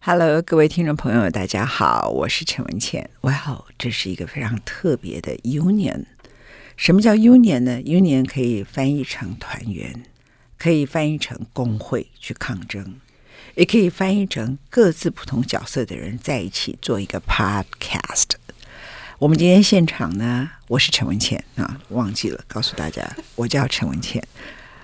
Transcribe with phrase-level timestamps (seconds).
[0.00, 3.10] Hello，各位听众朋友，大家好，我是陈文茜。
[3.22, 6.04] 哇哦，这是一个非常特别的 Union。
[6.76, 10.04] 什么叫 Union 呢？Union 可以翻译成团圆，
[10.56, 12.94] 可以翻译成工会去抗争，
[13.56, 18.30] 也可以翻译成各自不同角色的人在一起做一个 Podcast。
[19.18, 23.04] 我们今天现场呢，我是陈文茜啊，忘记了告诉大家，
[23.34, 24.22] 我叫陈文茜。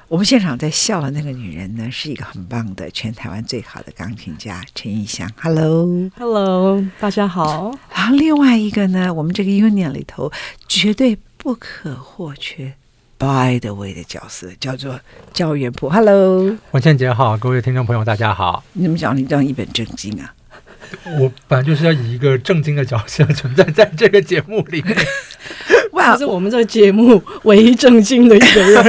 [0.09, 5.27] 我们现场在笑的那个女人呢，是一个很棒的全台湾最好的钢琴家陈毓襄。
[5.41, 7.75] Hello，Hello，大家好。
[7.91, 10.31] 然后另外一个呢，我们这个 Union 里头
[10.69, 12.75] 绝对不可或缺
[13.17, 15.01] ，By the way 的角色叫做
[15.33, 15.89] 焦元溥。
[15.89, 18.63] Hello，文倩姐好，各位听众朋友大家好。
[18.75, 19.17] 你怎么讲？
[19.17, 20.35] 你这样一本正经啊？
[21.19, 24.95] 我本来就是要以一个正经的角色存在在这个节目里面。
[25.93, 28.85] 哇，是我们这个节目唯一正经的一个人，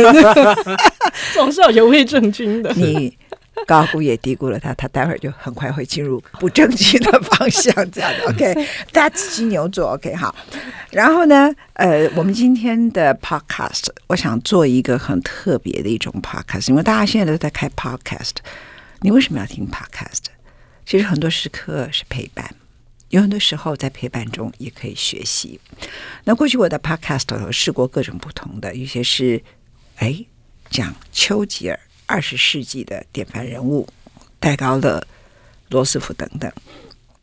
[1.33, 2.71] 总是要有位正经的。
[2.73, 3.17] 你
[3.65, 8.25] 高估也低估了他，他待会儿就很快会进入不正经的方向，这样的。
[8.29, 9.93] OK，That's 金牛座。
[9.93, 10.35] OK，好。
[10.91, 18.35] 然后呢，呃，我们今天的 Podcast，我想做一个很特别的一种 Podcast，因为大家现在都在开 Podcast，
[18.99, 20.25] 你为什么要听 Podcast？
[20.85, 22.53] 其实很多时刻是陪伴。
[23.09, 25.59] 有很多时候在陪伴中也可以学习。
[26.25, 29.41] 那过去我的 podcast 有试过各种不同的，有些是
[29.97, 30.25] 哎
[30.75, 33.87] 讲丘吉尔二十世纪的典范人物，
[34.41, 35.07] 戴高乐、
[35.69, 36.51] 罗斯福等等。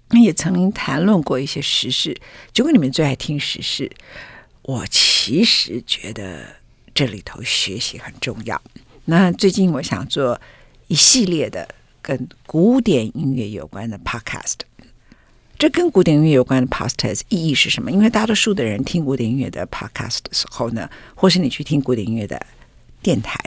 [0.08, 2.18] 那也曾经谈论过一些时事。
[2.54, 3.92] 结果你们最爱听时事，
[4.62, 6.46] 我其实觉得
[6.94, 8.58] 这里头学习很重要。
[9.04, 10.40] 那最近我想做
[10.86, 11.68] 一系列的
[12.00, 14.60] 跟古典音乐有关的 podcast。
[15.58, 17.92] 这跟古典音乐有关的 podcast 意义是什么？
[17.92, 22.46] 因为大多数的人听古典音乐的 podcast 的时候呢，或是你去听古典音乐的
[23.02, 23.38] 电台，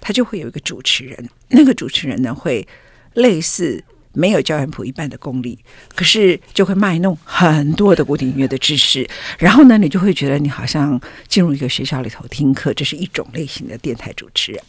[0.00, 2.66] 他就会有一个主持人，那个主持人呢会
[3.14, 5.58] 类似没有焦元溥一般的功力，
[5.94, 14.62] 可是就会卖弄很多的古典音乐的知识， 然后呢，你就会觉得你好像进入一个学校里头听课，这是一种类型的电台主持人。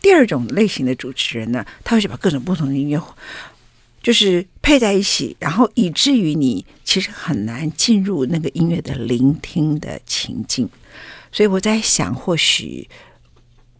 [0.00, 3.00] 第二种类型的主持人呢，他会去把各种不同的音乐。
[4.00, 10.66] 就是配在一起，然后以至于你其实很难进入那个音乐的聆听的情境。
[11.32, 12.88] 所以我在想，或许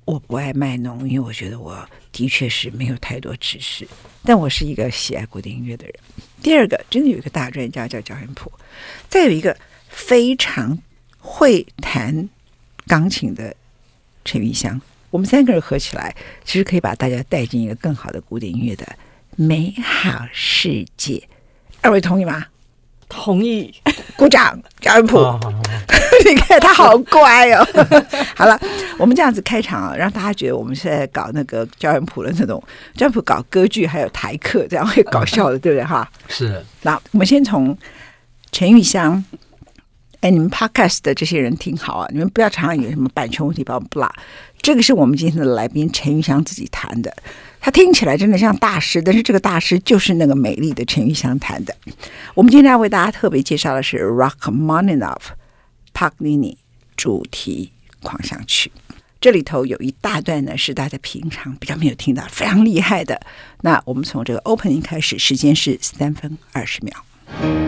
[0.08, 3.86] 我不爱卖弄，因为我觉得我的确是没有太多知识，
[4.24, 5.94] 但我是一个喜爱古典音乐的人。
[6.40, 8.50] 第二个，真的有一个大专家叫焦元溥，
[9.10, 9.54] 再有一个
[9.90, 10.78] 非常
[11.18, 12.26] 会弹
[12.86, 13.54] 钢琴的
[14.24, 14.80] 陈毓襄，
[15.10, 18.88] 我们三个人合起来，其实可以把大家带进一个更好的古典音乐的。
[19.36, 21.28] 美好世界，
[21.82, 22.46] 二位同意吗？
[23.08, 23.74] 同意，
[24.16, 24.60] 鼓掌。
[24.80, 25.38] 焦元溥，
[26.24, 27.66] 你看他好乖哦。
[28.36, 28.58] 好了，
[28.96, 32.62] 我们这样子开场啊，让大家觉得我们现在搞那个张恩普的那种，
[32.94, 35.84] 张恩普搞歌剧还有台客，这样会搞笑的，对不对？
[35.84, 36.64] 哈，是。
[36.82, 37.76] 那我们先从
[38.52, 39.24] 陈玉香。
[40.20, 44.12] 哎，你们 Podcast 的这些人听好啊，你们不要常常有什么版权问题，把我们不拉。
[44.60, 47.14] 这个是我们今天的来宾陈玉香自己谈的。
[47.60, 51.74] 他听起来真的像大师，但是这个大师就是那个美丽的陈毓襄弹的。
[52.34, 55.22] 我们今天要为大家特别介绍的是 Rachmaninoff
[55.92, 56.56] Paganini
[56.96, 58.70] 主题狂想曲，
[59.20, 63.20] 这里头有一大段呢是大家平常比较没有听到，非常厉害的。
[63.62, 67.67] 那我们从这个 opening 开始，时间是三分二十秒。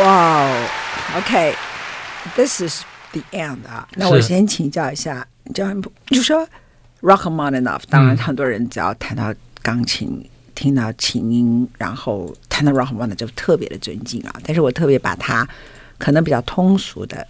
[0.00, 0.66] 哇哦
[1.18, 2.82] ，OK，this is
[3.12, 3.86] the end 啊。
[3.96, 5.62] 那我先请教一下，就
[6.06, 6.48] 就说
[7.02, 10.24] Rachmaninoff，当然很多人只要谈到钢琴，嗯、
[10.54, 14.34] 听到琴音，然后谈到 Rachmaninoff 就特别的尊敬啊。
[14.42, 15.46] 但是我特别把他
[15.98, 17.26] 可能比较通俗的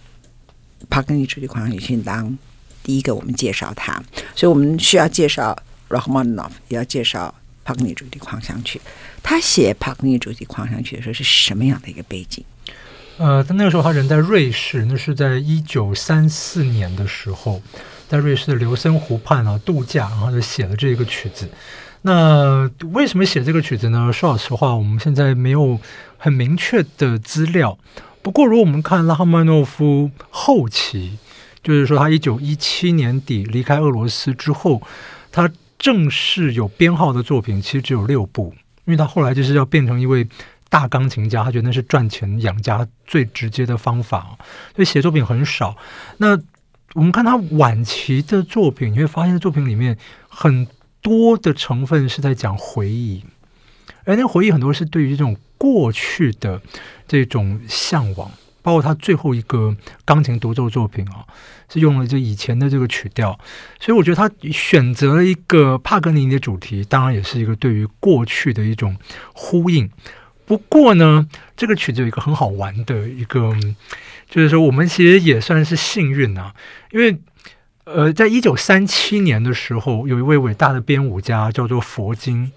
[0.89, 2.37] 帕格尼主题狂想曲当
[2.83, 4.01] 第一个，我们介绍他，
[4.33, 7.35] 所以我们需要介绍 Rachmaninoff，也要介绍。
[7.63, 8.81] 帕格尼主题狂想曲，
[9.21, 12.43] 他写帕格尼主题狂想曲的时候是什么样的一个背景？
[13.21, 17.61] 呃，他那个时候他人在瑞士，那是在一九三四年的时候，
[18.07, 21.47] 在瑞士的琉森湖畔啊度假，然后就写了这个曲子。
[22.01, 24.11] 那为什么写这个曲子呢？
[24.11, 25.79] 说老实话，我们现在没有
[26.17, 27.77] 很明确的资料。
[28.23, 31.19] 不过，如果我们看拉赫曼诺夫后期，
[31.61, 34.81] 就是说他一九一七年底离开俄罗斯之后，
[35.31, 35.51] 他。
[35.81, 38.53] 正式有编号的作品其实只有六部，
[38.85, 40.27] 因为他后来就是要变成一位
[40.71, 44.37] 大钢琴家，他觉得那是赚钱养家最直接的方法，
[44.73, 45.75] 所以写作品很少。
[46.17, 46.39] 那
[46.93, 49.97] 我们看他晚期的作品，你会发现作品里面
[50.29, 50.65] 很
[51.01, 53.25] 多的成分是在讲回忆，
[54.05, 56.61] 而那回忆很多是对于这种过去的
[57.05, 58.31] 这种向往。
[58.63, 59.75] 包括他最后一个
[60.05, 61.25] 钢琴独奏作品啊，
[61.67, 63.37] 是用了这以前的这个曲调，
[63.79, 68.95] 所以我觉得他选择了一个帕格尼尼的主题，当然也是一个对于过去的一种
[69.33, 69.89] 呼应。
[70.45, 73.53] 不过呢，这个曲子有一个很好玩的一个，
[74.29, 76.53] 就是说我们其实也算是幸运啊，
[76.91, 77.17] 因为
[77.85, 82.51] 呃，在一九三七年的时候，有一位伟大的编舞家叫做佛金，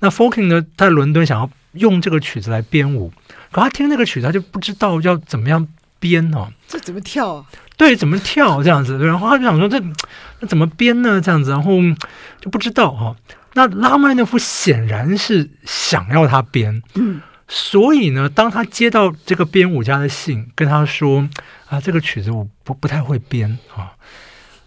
[0.00, 3.12] 那 Folking 呢，他在伦敦想要用这个曲子来编舞。
[3.52, 5.66] 可他听那个曲子，他就不知道要怎么样
[5.98, 6.52] 编呢、啊？
[6.68, 7.46] 这怎么跳啊？
[7.76, 8.98] 对，怎么跳这样子？
[8.98, 9.86] 然后他就想说这，这
[10.40, 11.20] 那怎么编呢？
[11.20, 11.72] 这样子，然后
[12.40, 13.16] 就不知道哈、啊。
[13.66, 21.28] 那拉曼诺夫显然是想要他编，嗯，所以呢，当他接到这个编舞家的信，跟他说
[21.68, 23.92] 啊，这个曲子我不不太会编啊，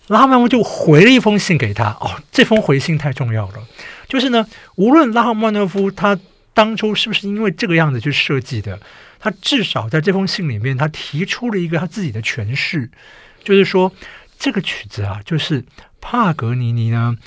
[0.08, 1.86] 拉曼诺夫就回了一封信给他。
[2.00, 3.56] 哦，这封回信太重要了，
[4.08, 4.46] 就是呢，
[4.76, 6.20] 无论拉曼诺夫他。
[6.56, 8.80] 当初是不是因为这个样子去设计的？
[9.20, 12.92] 他至少在这封信里面，他提出了一个他自己的诠释，
[13.44, 13.92] 就是说
[14.38, 15.66] 这个曲子啊，就是
[16.00, 17.18] 帕格尼尼呢，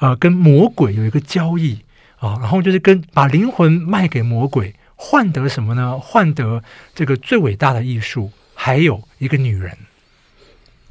[0.00, 1.78] 呃，跟魔鬼有一个交易
[2.16, 5.98] 啊，然后就是跟把灵魂卖给魔鬼，换得什么呢？
[5.98, 6.62] 换得
[6.94, 9.76] 这个最伟大的艺术，还有一个女人，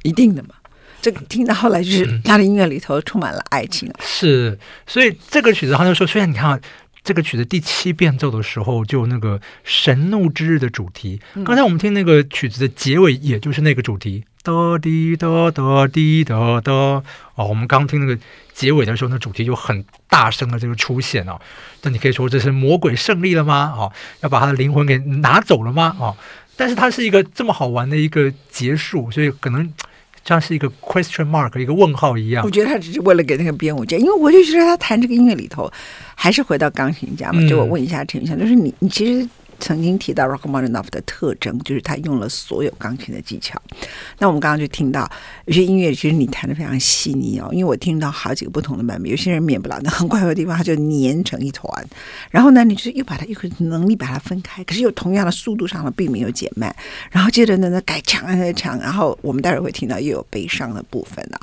[0.02, 0.50] 一定的嘛。
[1.02, 3.94] 这个听到后来就是他的音乐里头充满了爱情，嗯。
[4.00, 6.60] 是，所以这个曲子他就说，虽然你看。
[7.02, 11.18] 这个曲子第七变奏的时候，就那个神怒之日的主题。
[11.46, 16.72] 刚才我们听那个曲子的结尾，也就是那个主题，哒滴哒哒滴哒哒。
[16.72, 18.18] 哦，我们刚听那个
[18.52, 21.40] 结尾的时候，那主题就很大声的这个出现哦。
[21.82, 23.72] 那你可以说这是魔鬼胜利了吗？
[23.76, 25.96] 哦，要把他的灵魂给拿走了吗？
[25.98, 26.16] 哦，
[26.56, 29.72] 但是它是一个这么好玩的一个结束，所以可能。
[30.22, 35.68] 像是一个 question mark 一个问号一样，我觉得他只是为了给那个编舞家，因为我就觉得他弹这个音乐里头，
[36.14, 37.40] 还是回到钢琴家嘛。
[37.48, 39.26] 就我问一下陈玉祥，就是你，你其实。
[39.60, 43.60] 曾经提到 Rachmaninoff 的特征，就是他用了所有钢琴的技巧。
[44.18, 45.08] 那我们刚刚就听到
[45.44, 47.48] 有些音乐，其实你弹得非常细腻哦。
[47.52, 51.70] 因为我听到好几个不同的版本，有些人免不了那很快的地方，他就粘成一团。
[52.30, 56.74] 然后呢，你就是又把它又能力把它分开，可是又同样的速度上呢，并没有减慢。
[57.10, 61.40] 然后接着呢，那改强啊强，然后我们待会儿会听到又有悲伤的部分了。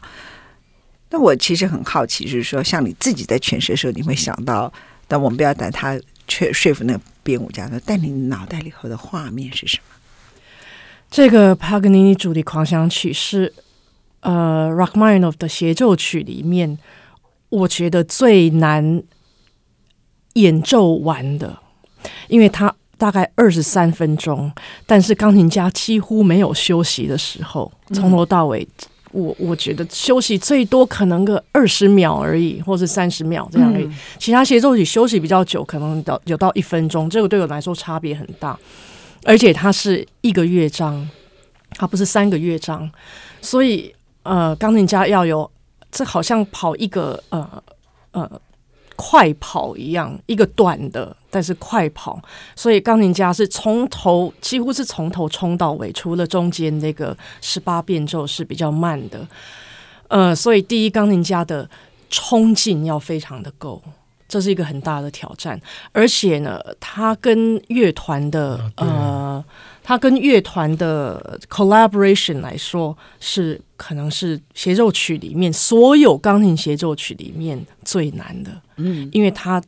[1.09, 4.71] 那我其实很好奇，就是说，像你自己在诠释的时候，你会想到，
[5.07, 5.97] 但我们不要等他。
[6.27, 9.83] 却说服那个编舞家说：“但你脑袋里头的画面是什么？”
[11.09, 13.53] 这个帕格尼尼主题狂想曲是
[14.19, 16.77] 呃，Rachmaninoff 的协奏曲里面，
[17.49, 19.01] 我觉得最难
[20.33, 21.57] 演奏完的，
[22.27, 24.51] 因为它大概二十三分钟，
[24.85, 28.67] 但是钢琴家几乎没有休息的时候，从头到尾。
[29.17, 33.89] 嗯我我觉得休息最多可能个二十秒而已，或是三十秒这样而已。
[34.19, 38.57] 其他协奏曲休息比较久，可能到有到一分钟，这个对我来说差别很大。
[39.23, 41.09] 而且它是一个乐章，
[41.71, 42.89] 它不是三个乐章，
[43.41, 45.49] 所以呃，钢琴家要有
[45.91, 47.63] 这好像跑一个呃
[48.11, 48.41] 呃。
[48.97, 52.19] 快跑一样，一个短的，但是快跑，
[52.55, 59.25] 所以钢琴家是从头几乎是从头冲到尾，除了中间那个十八变奏是比较慢的，
[60.09, 61.69] 呃，所以第一钢琴家的
[62.09, 63.81] 冲劲要非常的够，
[64.27, 65.61] 这是一个很大的挑战，
[65.91, 69.45] 而且呢，他跟乐团的呃。
[69.87, 78.51] 他跟乐团的 collaboration 来说，是可能是协奏曲里面所有钢琴协奏曲里面最难的。
[78.75, 79.63] 嗯，因为他，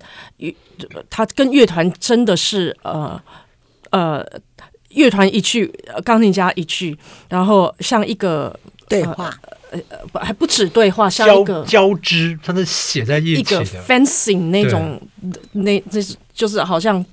[1.10, 3.18] 他跟乐团真的是呃
[3.92, 4.22] 呃
[4.90, 5.74] 乐团一句，
[6.04, 6.98] 钢琴家一句，
[7.30, 8.54] 然后像一个
[8.90, 9.34] 对话，
[9.72, 15.02] 呃呃不还不止对话，像一个交织，它是写在一起的一个 fencing 那种，
[15.54, 17.06] 那这是就是好像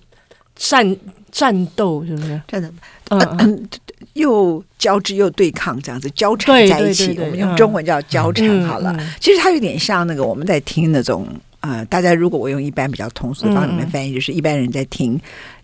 [0.56, 0.96] 战
[1.30, 2.42] 战斗，是不是？
[2.48, 2.68] 战斗，
[3.10, 3.68] 嗯嗯，
[4.14, 8.96] 又交织又对抗，这样子交缠在一起，我们用中文叫交缠好了。
[9.20, 11.26] 其实它有点像那个我们在听那种，
[11.60, 15.20] 呃，大家如果我用一般比较通俗的帮你们翻译，就是一般人在听。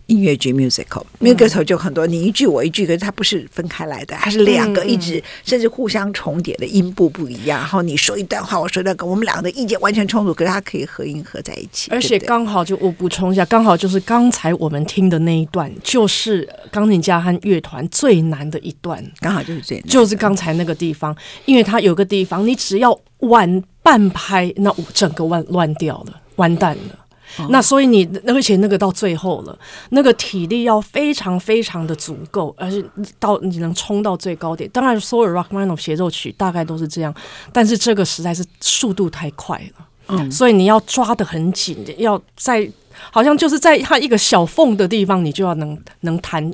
[0.07, 7.59] 音乐剧 musical，musical 就很多，你一句我一句，可是它不是分开来的，它是两个一直甚至互相重叠的音部不一样。
[7.59, 11.89] 然后你说一段话，我说一段，我们两个的意见完全冲突，可是它可以合音合在一起。
[11.91, 26.99] 而且刚好就我补充一下，刚好就是刚才我们听的那一段，就是钢琴家和乐团最难的一段，刚好就是最难，就是刚才那个地方，因为它有个地方，你只要晚半拍，那我整个乱乱掉了，完蛋了。
[27.49, 29.57] 那所以你，而且那个到最后了，
[29.89, 32.83] 那个体力要非常非常的足够，而且
[33.19, 34.69] 到你能冲到最高点。
[34.71, 37.13] 当然，所有 Rachmaninoff 协奏曲大概都是这样，
[37.51, 42.69] 但是这个实在是速度太快了，嗯，所以你要抓得很紧，要在
[43.11, 46.53] 好像就是在它一个小缝的地方，你就要能能弹，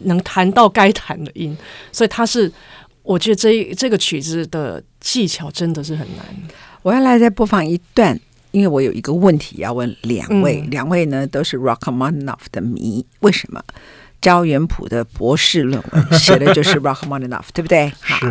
[0.00, 1.56] 能弹到该弹的音。
[1.90, 2.52] 所以它是，
[3.02, 6.26] 我觉得这这个曲子的技巧真的是很难。
[6.82, 8.20] 我要来再播放一段。
[8.52, 13.62] 因为我有一个问题要问两位，嗯、两位呢都是 Rachmaninoff 的迷，为什么？
[14.20, 17.90] 焦元溥的博士论文写的就是 Rachmaninoff，对不对？
[18.00, 18.26] 好。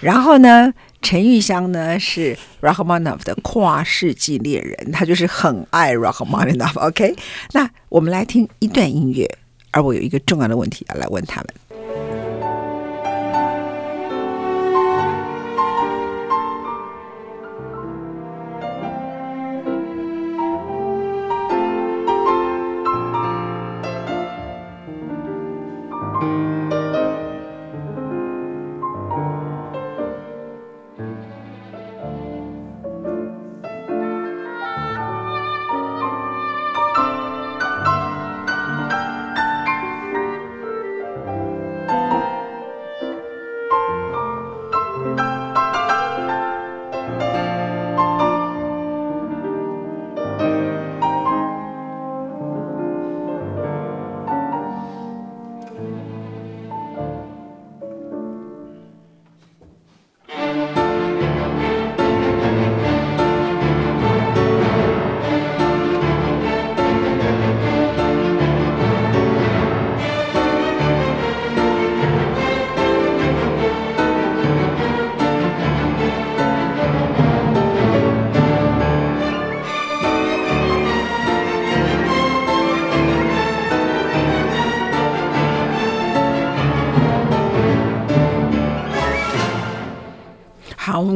[0.00, 6.78] 然后呢，陈玉香呢是 Rachmaninoff 的跨世纪猎人，他就是很爱 Rachmaninoff。
[6.78, 7.14] OK，
[7.52, 9.28] 那我们来听一段音乐，
[9.70, 11.48] 而我有一个重要的问题要来问他们。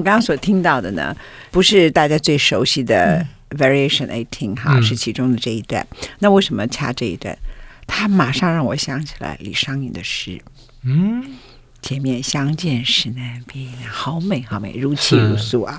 [0.09, 1.15] 刚刚所听到的呢，
[1.51, 5.87] 不是大家最熟悉的 Variation Eighteen 哈、嗯，是其中的这一段。
[6.21, 7.37] 那为什么掐这一段？
[7.87, 10.41] 他马上让我想起来李商隐的诗。
[10.83, 11.23] 嗯，
[11.83, 15.79] 前面相见时难别，好美好美，如泣如诉啊！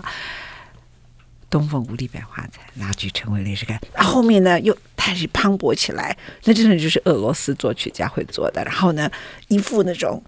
[1.50, 3.82] 东风无力百花残，蜡炬成灰泪始干。
[3.96, 8.64] 然后后面呢，又开始磅礴起来，那真的就是俄罗斯作曲家会做的。
[8.64, 9.10] 然后呢，
[9.48, 10.24] 一副那种。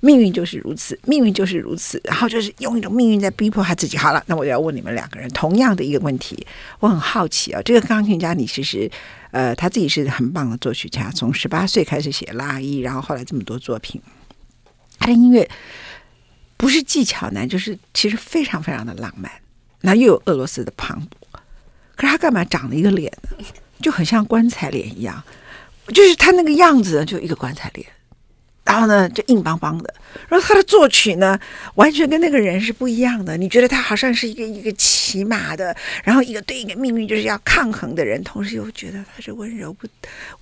[0.00, 3.98] 命运就是如此，命运就是如此，然后就是用一种命运在逼迫他自己。
[3.98, 6.46] 好了，那我就要问你们两个人同样的一个问题，
[6.78, 8.90] 我很好奇啊，这个钢琴家你其实，
[9.30, 14.00] 呃，他自己是很棒的作曲家，从十八岁开始写拉伊，然后后来这么多作品，
[14.98, 15.48] 他的音乐
[16.56, 19.30] 不是技巧难，就是其实非常非常的浪漫，
[19.82, 21.38] 那又有俄罗斯的磅礴，
[21.94, 23.44] 可是他干嘛长了一个脸呢？
[23.82, 25.22] 就很像棺材脸一样，
[25.88, 27.86] 就是他那个样子就一个棺材脸。
[28.70, 29.92] 然后呢，就硬邦邦的。
[30.28, 31.38] 然后他的作曲呢，
[31.74, 33.36] 完全跟那个人是不一样的。
[33.36, 39.88] 你觉得他好像是一个一个骑马的，然后一个对一个命运就是要抗衡的人，同时又觉得他是温柔不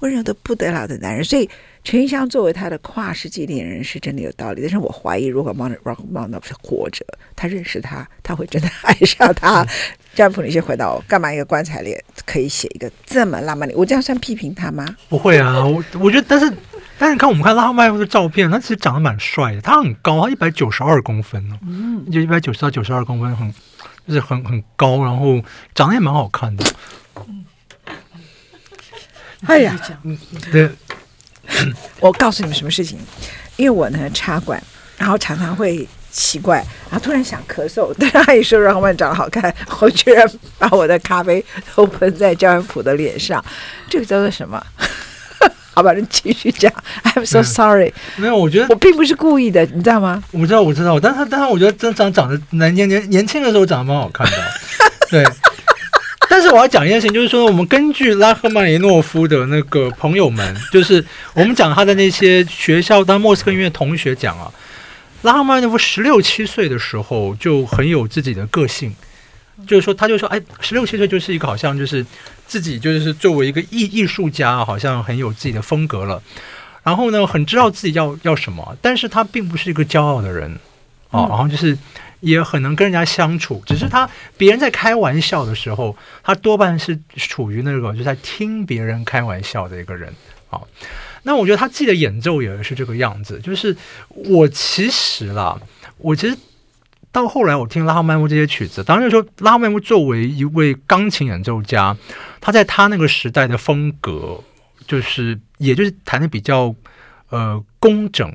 [0.01, 1.25] 温柔的不得了的男人。
[1.25, 1.49] 所以
[1.85, 4.61] 陈玉香作为他的跨世纪恋人是真的有道理。
[4.61, 7.05] 但是我怀疑，如果 Rachmaninoff 活着，
[7.35, 9.67] 他认识他，他会真的爱上他。
[10.15, 13.75] 焦元溥，你先回答我，干嘛一个棺材脸可以写一个这么浪漫的？
[13.77, 14.97] 我这样算批评他吗？
[15.09, 16.53] 不会啊，我我觉得，但是。
[16.99, 19.61] 但是看我们看拉赫曼尼诺夫的照片，他其实长得蛮帅的。
[19.61, 23.55] 他很高，他一百九十二公分呢，嗯，就一百九十到九十二公分，很
[24.07, 25.41] 就是很很高，然后
[25.75, 26.65] 长得也蛮好看的。
[29.47, 29.79] 哎呀，
[30.51, 30.69] 对，
[32.01, 32.99] 我告诉你们什么事情？
[33.57, 34.61] 因为我呢插管，
[34.97, 36.59] 然后常常会奇怪，
[36.91, 40.29] 然后突然想咳嗽，但是阿姨说拉赫曼长得好看，我居然
[40.59, 41.45] 把我的咖啡
[41.77, 43.45] 都喷在焦元溥的脸上，
[43.89, 44.61] 这个叫做什么？
[45.79, 46.73] 好吧，你继续讲。
[47.05, 50.21] I'm so sorry，没有，我觉得我并不是故意的，你知道吗？
[50.33, 54.37] 我知道，我知道，但是但是我觉得真长长得年年年年轻的时候长得蛮好看的，
[55.09, 55.25] 对。
[56.29, 64.51] 但是我要讲一件事情，就是说，我们根据拉赫曼尼诺夫的那个朋友们，就是我们讲他的那些学校当莫斯科音乐同学讲啊，
[65.23, 68.93] 拉赫曼尼诺夫十六七岁的时候就很有自己的个性，
[69.65, 72.05] 就是说，他就说，哎，十六七岁就是一个好像就是
[72.49, 76.21] 自己就是作为一个艺艺术家，好像很有自己的风格了，
[76.83, 80.59] 然后呢，很知道自己要要什么，但是他并不是一个骄傲的人
[81.11, 81.79] 啊，然后就是。
[82.21, 90.13] 也很能跟人家相处，只是他别人在开玩笑的时候，他多半是处于那个就在听别人开玩笑的一个人。
[90.51, 90.61] 啊，
[91.23, 93.39] 那我觉得他自己的演奏也是这个样子。
[93.39, 93.77] 就是
[94.09, 95.57] 我其实啦，
[95.99, 96.37] 我其实
[97.11, 101.97] 到后来我听拉赫曼尼诺这些曲子，当然说拉赫曼尼诺作为一位钢琴演奏家，
[102.41, 104.43] 他在他那个时代的风格，
[104.87, 106.75] 就是也就是弹的比较
[107.31, 108.35] 呃工整。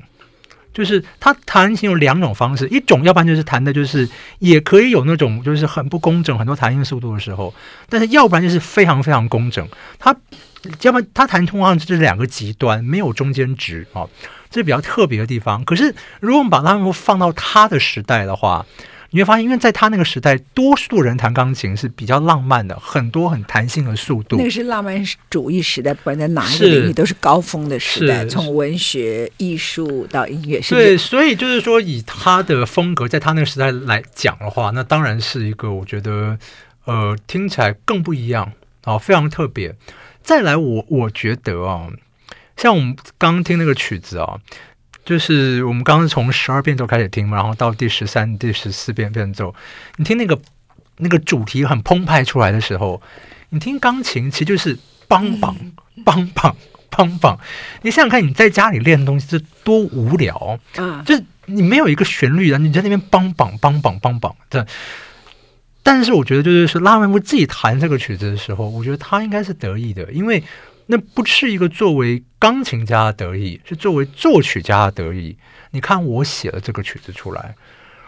[0.72, 4.08] 就是他弹琴有两种方式，一种要不然就是弹的，就是
[4.40, 7.54] 也可以有那种就是很不工整，很多弹音速度的时候，
[7.88, 9.64] 但是要不然就是非常非常工整。
[10.00, 10.10] 他
[10.82, 14.02] 要不然他弹通常就是两个极端，没有中间值啊，
[14.54, 15.64] 这是比较特别的地方。
[15.64, 18.64] 可是如果我们把它放到他的时代的话，
[19.10, 24.36] 你会发现，因为在他那个时代，多数人弹钢琴是比较浪漫的，很多很弹性的速度。
[24.36, 30.62] 那个是浪漫主义时代，不管在哪一个领域都是高峰的时代，从文学、艺术到音乐。
[30.62, 36.38] 是对，所以就是说，以他的风格，在他那个时代来讲的话，那当然是一个我觉得，
[36.84, 38.52] 呃，听起来更不一样
[38.84, 39.74] 啊，非常特别。
[40.22, 41.88] 再来我，我我觉得啊，
[42.56, 44.38] 像我们刚刚听那个曲子啊。
[45.04, 49.54] 就是我们刚刚从十二变奏开始听嘛，然后到第十三、第十四变变奏，
[49.96, 50.40] 你听那个
[50.96, 53.02] 那个主题很澎湃出来的时候，
[53.50, 54.74] 你听钢琴其实就是
[55.06, 55.54] 梆梆
[56.06, 56.54] 梆梆
[56.90, 57.38] 梆梆。
[57.82, 61.02] 你想想看，你在家里练东西是多无聊啊！
[61.04, 64.66] 就是你没有一个旋律啊，你在那边梆梆梆梆梆梆的。
[65.82, 70.42] 但是我觉得，就是说拉曼夫自己弹这个曲子的时候，我觉得他应该是得意的，因为。
[70.86, 75.36] 那不是一个作为钢琴家的得意，是作为作曲家的得意。
[75.70, 77.54] 你看，我写了这个曲子出来，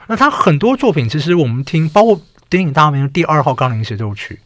[0.09, 2.17] 那他很多作品，其实我们听，包括
[2.49, 4.39] 《电影大名》第二号钢琴协奏曲，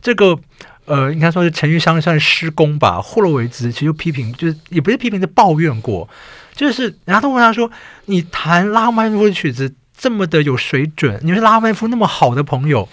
[0.00, 0.38] 这个
[0.86, 3.00] 呃，应该说是陈玉香算是施工吧。
[3.00, 6.08] 霍洛维兹其实批评，就是也不是批评，就抱怨过，
[6.54, 7.70] 就是人家都问他说
[8.06, 12.88] ：“你弹拉曼夫的曲子这么的有水准，你是拉曼夫那么好的朋友，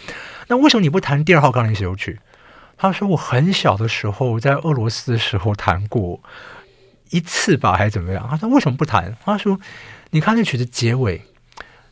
[0.49, 2.19] 那为什么你不弹第二号钢琴协奏曲？”
[2.83, 6.21] 他说：“我很小的时候在俄罗斯的时候弹过
[7.11, 9.57] 一次吧，还是怎么样？”他说：“为什么不弹？”他说
[10.11, 11.21] ：“你看那曲子结尾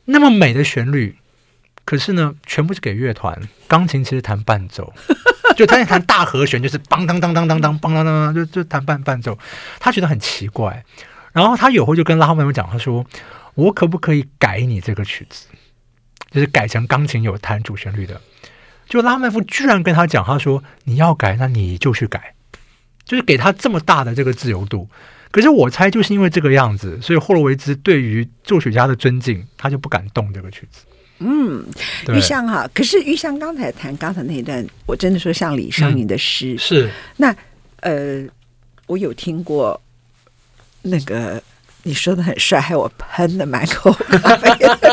[0.04, 1.17] 那么美的旋律，
[1.86, 4.93] 可是呢，全部是给乐团，钢琴其实弹伴奏，
[5.56, 9.39] 就他在弹大和弦，就是梆当当当当当梆当当，就就弹伴伴奏。
[9.80, 10.84] 他觉得很奇怪。
[11.32, 13.06] 然后他有回就跟拉赫曼讲，他说
[13.56, 15.47] ：‘我可不可以改你这个曲子，
[16.32, 18.19] 就是改成钢琴有弹主旋律的？’”
[18.91, 22.34] 就拉麦夫居然跟他讲，他说：“你要改，那你就去改，
[23.06, 24.86] 就是给他这么大的这个自由度。”
[25.32, 30.82] 可是我猜，就是因为这个样子，所以霍洛维兹对于作曲家的尊敬，他就不敢动这个曲子。
[31.19, 31.65] 嗯，
[32.10, 36.91] 玉香哈，可是玉香刚才弹刚才那一段，我真的说像李商隐的诗、嗯、是。
[37.15, 37.34] 那
[37.80, 38.25] 呃，
[38.88, 39.82] 我有听过
[40.82, 41.41] 那个
[41.84, 43.89] 你说的很帅，还有我喷的满口
[44.21, 44.49] 咖啡，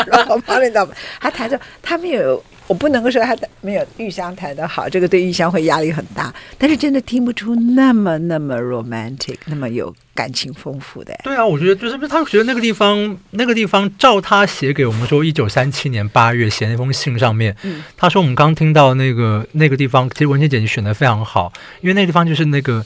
[0.06, 2.40] 然后旁边的他弹着，他没有。
[2.68, 6.32] 我不能够说他没有玉香弹得好，这个对玉香会压力很大。
[6.56, 11.18] 但是真的听不出那么那么 romantic，那么有感情丰富的。
[11.24, 22.84] 对啊，我觉得就是他觉得那个地方，那个地方照他写给我们说，一九三七年八月写那封信上面，嗯、他说我们刚听到那个那个地方，其实文倩姐姐选的非常好，因为那个地方就是那个。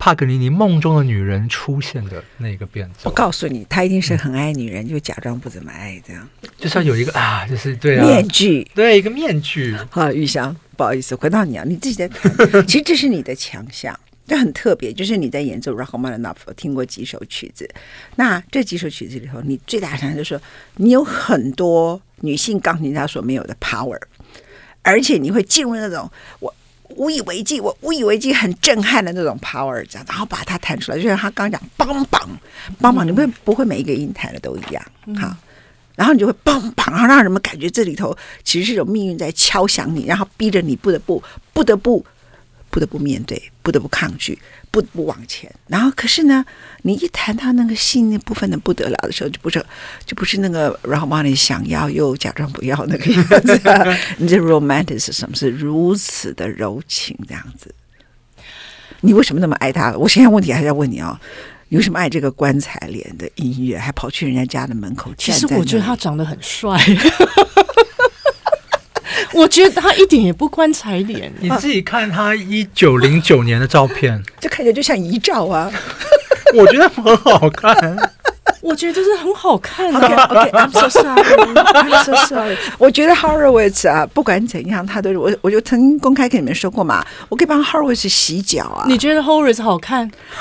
[0.00, 9.76] 帕格尼尼梦中的女人出现的那个变奏，我告诉你，他一定是很爱女人，嗯、就假装不怎么爱这样，就是要有一个啊，就是对啊，面具，对一个面具。
[9.90, 13.94] 好，玉香，不好意思，回到你啊，你自己在弹，其实这是你的强项，
[14.26, 17.68] 这很特别，就是你在演奏拉赫曼尼诺夫听过几首曲子，
[18.16, 20.40] 那这几首曲子里头，你最大的强项就是说，
[20.76, 24.00] 你有很多女性钢琴家所没有的 power，
[24.80, 26.54] 而且你会进入那种我。
[26.96, 32.04] 无以为继，我无以为继，很震撼的那种 power，这样，然后把它弹出来，就像他刚讲，梆梆
[32.80, 34.82] 梆梆，你会不会每一个音弹的都一样？
[35.18, 35.34] 好，
[35.96, 41.22] 然后你就会梆梆，然后让人们感觉这里头其实是有命运在敲响你，然后逼着你不得不
[41.52, 42.04] 不得不。
[42.70, 44.38] 不得不面对，不得不抗拒，
[44.70, 45.52] 不得不往前。
[45.66, 46.44] 然后，可是呢，
[46.82, 49.64] 你一谈到那个性那部分的不得了的时候，就不是，
[50.06, 53.98] 就不是那个拉赫曼尼想要又假装不要那个样子，啊。
[54.18, 57.74] 你这 romanticism 是如此的柔情，这样子。
[59.00, 59.96] 你为什么那么爱他？
[59.96, 61.18] 我现在问题还是要问你哦，
[61.68, 65.12] 你为什么爱这个棺材脸的音乐，还跑去人家家的门口？
[65.16, 66.78] 其实我觉得他长得很帅。
[69.34, 71.32] 我觉得他一点也不棺材脸。
[71.40, 75.70] 你自己看他一九零九年的照片， 这看起来就像遗照啊。
[76.56, 78.09] 我觉得很好看。
[78.60, 79.98] 我觉得这是很好看的。
[80.06, 82.56] OK，I'm so sorry，I'm so sorry。
[82.78, 88.84] 我觉得 Horowitz 啊，不管怎样，他都是我，我就曾经公开跟你们说过嘛，我可以帮 Horowitz 洗脚啊。
[88.86, 90.10] 你觉得 Horowitz 好看？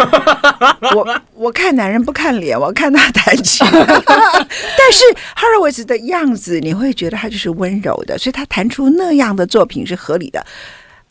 [0.95, 3.65] 我我看男人不看脸，我看他弹琴。
[3.71, 5.03] 但是
[5.35, 10.45] Horowitz 的样子，你会觉得他就是温柔的，所以他弹出那样的作品是合理的。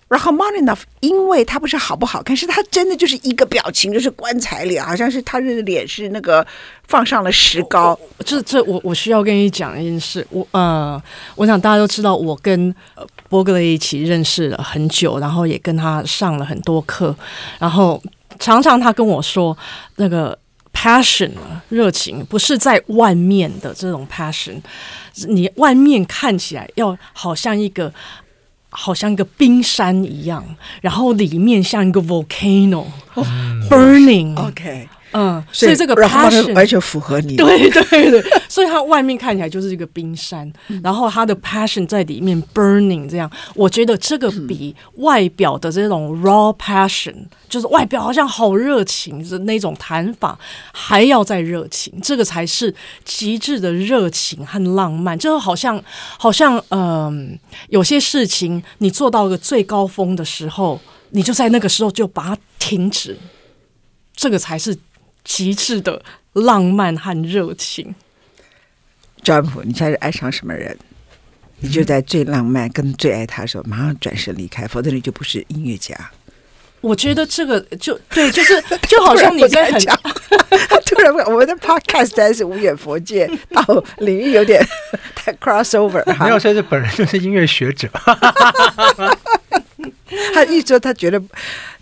[0.08, 6.44] 然后 Marnioff，因为他不是好不好看，是他真的就是一个表情，就是棺材脸，好像是他的脸是那个
[6.86, 7.98] 放上了石膏。
[8.24, 10.26] 这这，我我需要跟你讲一件事。
[10.30, 11.00] 我呃，
[11.36, 12.74] 我想大家都知道，我跟
[13.28, 17.14] 波格雷一起认识了很久，然后也跟他上了很多课，
[17.58, 18.02] 然后
[18.38, 19.54] 常常他跟我说，
[19.96, 20.38] 那个
[20.72, 21.30] passion
[21.68, 24.58] 热情不是在外面的这种 passion，
[25.28, 27.92] 你外面看起来要好像一个。
[28.70, 30.44] 好像一个冰山一样，
[30.82, 34.36] 然后里面像一个 volcano、嗯、burning。
[34.36, 34.88] OK。
[35.12, 37.36] 嗯，所以这个 passion 完全符合你。
[37.36, 40.50] 对对对， 所以它外面看起来就是一个冰山，
[40.82, 43.30] 然后它的 passion 在里面 burning 这样。
[43.54, 47.14] 我觉得这个比外表的这种 raw passion，
[47.48, 50.38] 就是外表好像好热情的那种弹法，
[50.72, 55.18] 还要再热情，这个才是极致的热情和浪漫。
[55.18, 55.82] 就好像
[56.18, 57.38] 好像嗯、呃，
[57.70, 63.16] 有些事情你做到一个最高峰的时候，你就在那个时候就把它停止，
[64.14, 64.76] 这个才是。
[65.28, 67.94] 极致的浪漫和热情，
[69.22, 70.76] 詹姆，你现在爱上什么人？
[71.60, 75.94] 你就在最浪漫跟最爱他的时候，马上转身离开，否则你就不是音乐家。
[76.80, 79.78] 我觉得这个就对，就是就好像你在很
[80.86, 84.64] 突然，我们的 podcast 还是无远佛界，到领域有点
[85.14, 86.02] 太 crossover。
[86.24, 87.86] 没有，说是本人就是音乐学者。
[90.32, 91.20] 他一说，他觉得，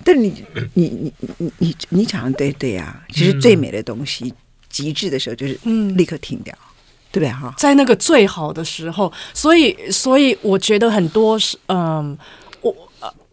[0.07, 0.33] 但你
[0.75, 4.33] 你你你你你讲的对对啊，其实最美的东西，
[4.69, 5.59] 极致的时候就是
[5.97, 6.71] 立刻停掉，嗯、
[7.11, 7.53] 对不对哈？
[7.59, 12.17] 在那个最好的时候，所以所以我觉得很多是嗯，
[12.61, 12.73] 我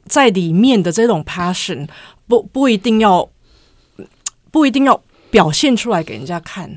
[0.07, 1.87] 在里面的这种 passion
[2.27, 3.29] 不不一定要
[4.49, 4.99] 不一定要。
[5.33, 6.69] 表现出来给人家看，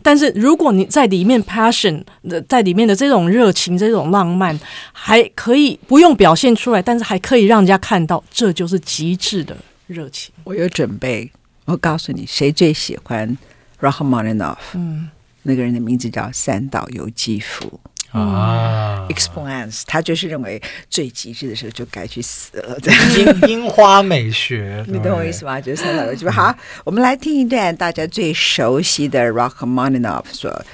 [0.00, 4.56] 但是如果你在里面 passion 的在里面的这种热情、这种浪漫，
[4.92, 9.56] 还可以不用表现出来，但是还可以让人家看到，这就是极致的
[9.88, 10.32] 热情。
[10.44, 11.28] 我有准备，
[11.64, 13.36] 我告诉你，谁最喜欢
[13.80, 14.58] Rachmaninoff？
[14.74, 15.10] 嗯，
[15.42, 17.80] 那个人的名字叫三岛由纪夫。
[18.14, 23.40] 啊，explains，他就是认为最极致的时候就该去死了，这样。
[23.48, 25.60] 樱 花美学，你懂我意思吗？
[25.60, 26.30] 就是三岛由纪夫。
[26.30, 30.64] 好，我们来听一段大家最熟悉的 Rachmaninoff 所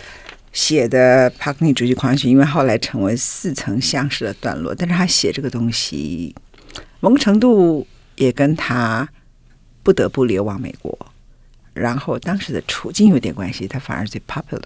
[0.53, 4.75] 写的帕格尼主题狂想曲，因为后来成为似曾相识的段落。
[4.75, 6.35] 但是他写这个东西，
[7.01, 9.09] 某个程度也跟他
[9.83, 10.99] 不得不流亡美国，
[11.73, 14.61] 然后当时的处境有点关系，他反而最 popular。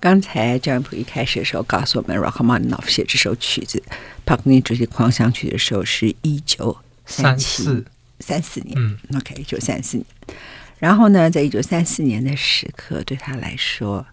[0.00, 3.82] 刚才焦元溥一开始的时候告诉我们，Rachmaninoff 写这首曲子
[4.24, 7.84] 《帕格尼尼主题狂想曲》的时候是一九三四
[8.20, 8.74] 三四年。
[8.76, 10.06] 嗯，OK，一九三四年。
[10.78, 14.06] 然后呢，在一九三四年的时刻，对他来说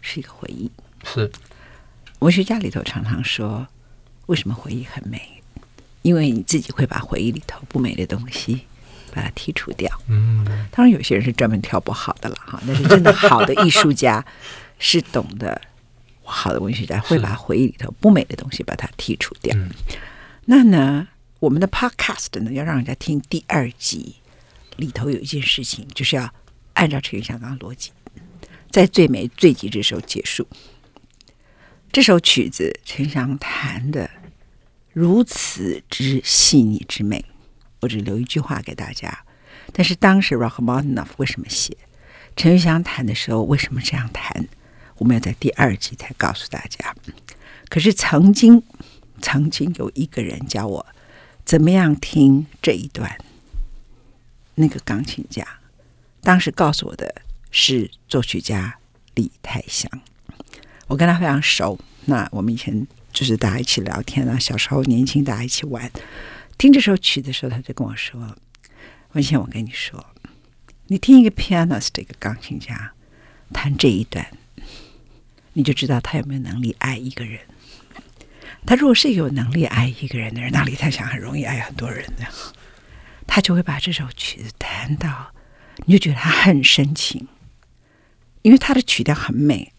[0.00, 0.70] 是一个回忆。
[1.04, 1.30] 是，
[2.20, 3.66] 文学家里头常常说，
[4.26, 5.20] 为什么回忆很美？
[6.00, 8.62] 因为你自己会把回忆里头不美的东西
[9.12, 9.90] 把它剔除掉。
[10.08, 14.24] 嗯，当然有些人是专门挑不好的了哈，那是真的好的艺术家
[14.78, 15.60] 是懂得，
[16.22, 19.56] 好的文学家会把回忆里头不美的东西把它剔除掉。
[19.56, 19.70] 嗯，
[20.44, 21.08] 那呢，
[21.40, 24.16] 我们的 Podcast 呢，要让人家听第二集
[24.76, 26.32] 里头有一件事情，就是要
[26.74, 27.90] 按照陈玉祥刚刚逻辑，
[28.70, 30.46] 在最美最极致的时候结束。
[31.92, 34.10] 这首曲子陈翔弹的。
[34.92, 37.22] 如此之细腻之美，
[37.80, 39.24] 我只留一句话给大家。
[39.74, 41.76] 但是当时 Rachmaninoff 为什么写？
[42.34, 44.48] 陈玉祥弹的时候为什么这样弹？
[44.98, 46.94] 我们要在第二集才告诉大家。
[47.68, 48.62] 可是曾经，
[49.20, 50.86] 曾经有一个人教我
[51.44, 53.18] 怎么样听这一段。
[54.54, 55.46] 那个钢琴家
[56.22, 58.78] 当时告诉我的是作曲家
[59.14, 59.90] 李泰祥，
[60.86, 61.78] 我跟他非常熟。
[62.06, 62.86] 那我们以前。
[63.12, 65.90] 就是大家一起聊天啊，小时候年轻，大家一起玩。
[66.58, 68.36] 听这首曲的时候，他就跟我说
[69.12, 70.04] ：“文茜，我跟你说，
[70.88, 72.92] 你听一个 pianist 一个钢琴家
[73.54, 74.26] 弹这一段，
[75.56, 77.40] 你就知道他有没有能力爱一个人。
[78.66, 82.26] 他如果是有能力爱一个人的人，那李泰祥很容易爱很多人的。
[83.26, 85.32] 他就会把这首曲子弹到，
[85.86, 87.26] 你就觉得他很深情，
[88.42, 89.72] 因为他的曲调很美，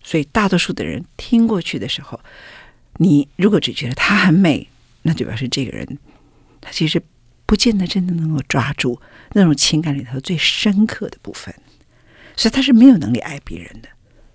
[0.00, 2.20] 所以大多数的人听过去的时候。”
[2.98, 4.68] 你如果只觉得他很美，
[5.02, 5.98] 那就表示这个人
[6.60, 7.02] 他其实
[7.46, 9.00] 不见得真的能够抓住
[9.32, 11.54] 那种情感里头最深刻的部分，
[12.36, 13.88] 所以他是没有能力爱别人的，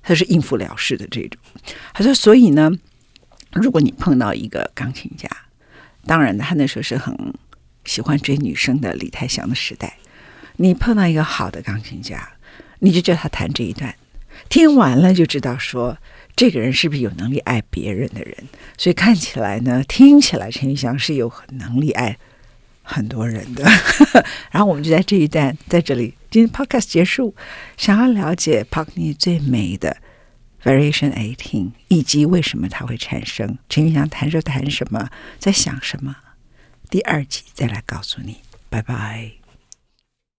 [0.05, 1.41] 他是应付了事的这种。
[1.93, 2.71] 他说，所以呢，
[3.51, 5.27] 如果你碰到一个钢琴家，
[6.05, 7.33] 当然他那时候是很
[7.83, 9.97] 喜欢追女生的李泰祥的时代，
[10.57, 12.33] 你碰到一个好的钢琴家，
[12.79, 13.95] 你就叫他弹这一段，
[14.47, 15.97] 听完了就知道说。
[16.37, 18.35] 这个人是不是有能力爱别人的人？
[18.77, 22.17] 所以看起来呢，听起来陈玉祥是有能力爱
[22.85, 23.63] 很多人的。
[24.51, 27.35] 然后我们就在这一段在这里，今天 Podcast 结束，
[27.75, 29.97] 想要了解 Parkney 最美的
[30.63, 36.15] Variation Eighteen 以及为什么它会产生，陈云祥弹着弹什么，在想什么，
[36.89, 38.37] 第二集再来告诉你。
[38.69, 39.44] 拜拜。